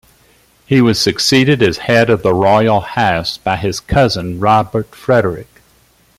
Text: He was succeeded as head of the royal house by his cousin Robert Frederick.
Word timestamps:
He 0.65 0.81
was 0.81 0.99
succeeded 0.99 1.61
as 1.61 1.77
head 1.77 2.09
of 2.09 2.23
the 2.23 2.33
royal 2.33 2.79
house 2.81 3.37
by 3.37 3.57
his 3.57 3.79
cousin 3.79 4.39
Robert 4.39 4.95
Frederick. 4.95 5.61